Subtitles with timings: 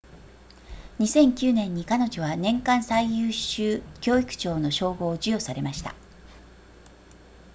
[0.97, 5.93] 2009年に彼女は年間最優秀教育長の称号を授与されました